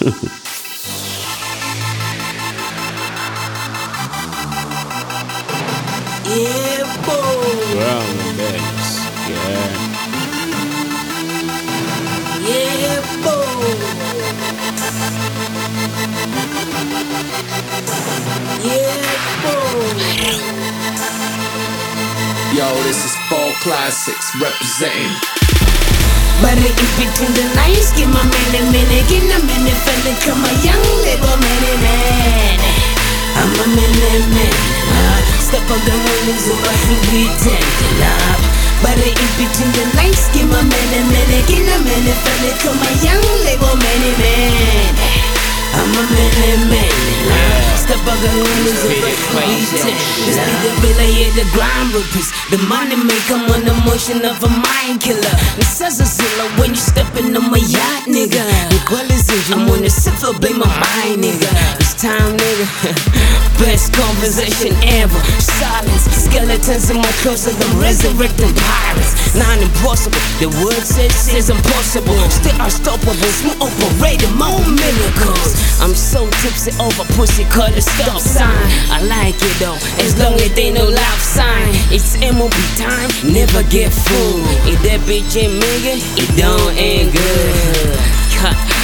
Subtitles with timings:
[0.00, 0.08] Yeah,
[7.04, 7.50] boy.
[7.76, 8.04] Yeah.
[12.40, 13.76] Yeah, boy.
[18.64, 19.04] Yeah,
[19.42, 20.00] boy.
[22.56, 25.39] Yo, this is Fall Classics representing.
[26.40, 30.40] But in between the lines, give my man a minute, give a minute, fella, come
[30.40, 32.56] a young little man, man.
[33.36, 34.52] I'm a man, man.
[34.88, 37.28] Uh, step on the rules of a free
[38.00, 38.42] love.
[38.80, 42.80] But in between the lines, give my man a minute, give a minute, fella, come
[42.88, 45.30] a young little man, man.
[45.76, 47.10] I'm a man, man.
[47.30, 52.34] Uh, step the rules of a free This be the villa, yeah, the grind rapist.
[52.50, 55.34] The money maker, I'm on the motion of a mind killer.
[55.56, 55.80] This
[60.30, 61.50] The cipher, blame my mind, nigga.
[61.80, 63.30] It's time, nigga.
[63.58, 64.72] Best conversation
[65.02, 65.18] ever.
[65.42, 69.34] Silence, skeletons in my closet, I'm resurrecting pirates.
[69.36, 72.16] Non impossible, the word says says impossible.
[72.30, 75.52] Still unstoppable, smooth operating, more miracles.
[75.82, 78.66] I'm so tipsy over pussy, it stop sign.
[78.90, 81.68] I like it though, as long as they no love sign.
[81.92, 84.46] It's MOB time, never get fooled.
[84.66, 87.29] If that bitch ain't making, it don't end good.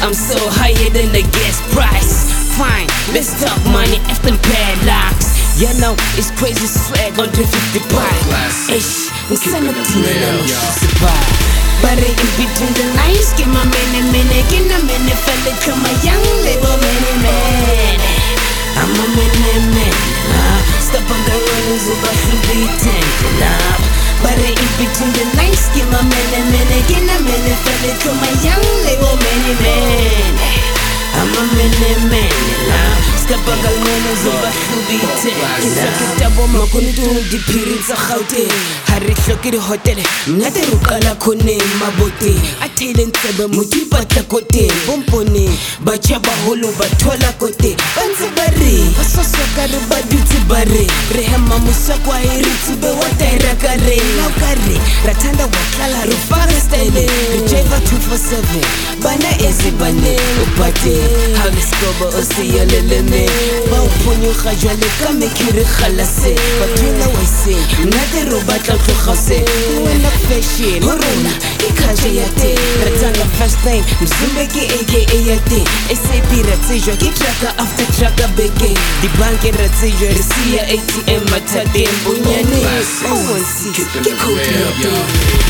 [0.00, 2.30] I'm so higher than the gas price.
[2.54, 5.34] Fine, let's talk money after padlocks.
[5.58, 8.22] You know, it's crazy swag on 350 pipe.
[8.70, 11.58] Ish, I'm sending to survive.
[11.82, 15.82] But in between the lines, give my man a minute, give a minute, fella, come
[15.82, 18.07] a young little man, man.
[33.66, 34.98] Rules of a free
[35.98, 38.52] kitabo makuntung diphiri tsa gauteng.
[38.86, 44.72] Ga re tlhoke dihotele nnate ro kala kgoneng mabote a theileng tsebe mokipatla ko teng
[44.86, 45.54] bomponeng
[45.84, 50.27] batšha bagolo ba thola ko teng ba ntse ba re ba sosoka re ba dutse
[50.48, 59.02] bare rehema musa kwa iri musakwa iritsube watairagare laukare ratanda wakala rufaka style rejeva 247
[59.02, 60.96] bana ezi bane upate
[61.42, 63.28] hamiskoba osiyoleleme
[63.70, 68.74] bauphunyuga jwale ka mekiri kgalase batwela waise nnaterobatla
[69.80, 69.94] uwe
[70.28, 76.30] wena fashion ho rona ke ya teng re first time mzimbe aka ya teng sap
[76.46, 77.08] ra tsejwa ke
[77.58, 78.76] after traka beke.
[79.02, 80.22] Dibanke ra tsejwa re
[80.76, 82.60] atm mathateng bonyane
[83.08, 84.12] o1c ke
[84.60, 85.48] ya teng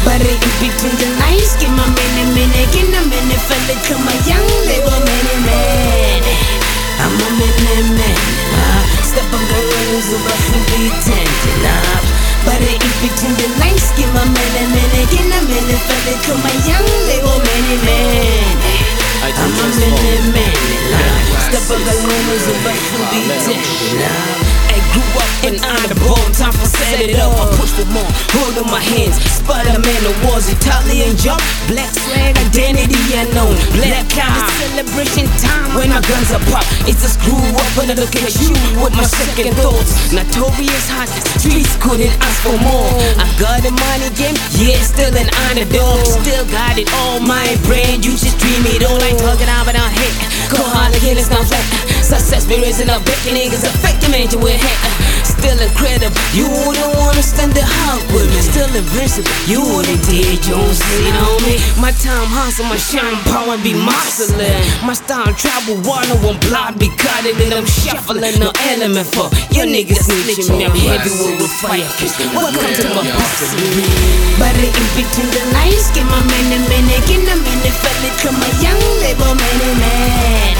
[0.00, 3.19] But in between the lines, give my man a minute, give a minute,
[13.30, 16.52] in between the lines, give my man a minute, give a minute, fella, come a
[16.66, 18.56] young little man, man.
[19.22, 20.54] I'm a man, man,
[20.90, 21.20] man.
[21.46, 24.50] Step on the rules of a free love.
[24.70, 27.34] I grew up in honorable time for set it up.
[27.34, 29.18] I push for more, hold on my hands.
[29.38, 33.54] Spider-Man awards, Italian jump, black flag, identity unknown.
[34.80, 36.64] Celebration time when my guns are pop.
[36.88, 38.48] It's a screw up when I look at you
[38.80, 40.08] with my second thoughts.
[40.08, 41.04] Notorious hot,
[41.36, 42.88] streets couldn't ask for more.
[43.20, 46.00] I got a money game, yeah, still an underdog.
[46.24, 48.96] Still got it all, my brain, you just dream it all.
[48.96, 50.16] I ain't talking about on hit.
[50.48, 51.60] Go hard again, it's not flat.
[52.00, 54.80] Success be raising up, bacon niggas affect the major with hit.
[55.40, 58.40] Still incredible, you wouldn't wanna stand the hug with me.
[58.44, 61.56] Still invincible, you wouldn't dare Jones sit on me.
[61.80, 64.60] My time hustle, my shine power be muscling.
[64.84, 69.64] My style travel water one blind be it and I'm shuffling no element for your
[69.64, 70.68] niggas snitching me.
[70.68, 72.20] I'm heavyweight with fire fist.
[72.36, 73.88] Welcome to my possibility.
[74.36, 78.36] But in between the lines, give my man a minute, give a minute, fella, come
[78.36, 80.52] a young little man, man.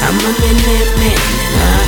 [0.00, 0.56] I'm a man,
[0.96, 1.18] man.
[1.60, 1.87] Uh,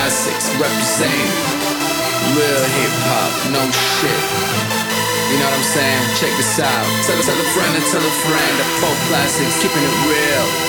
[0.00, 1.28] classics representing
[2.32, 4.24] real hip hop, no shit.
[5.28, 6.02] You know what I'm saying?
[6.16, 6.88] Check this out.
[7.04, 8.52] Tell, tell a friend and tell a friend.
[8.56, 10.59] The four classics, keeping it real.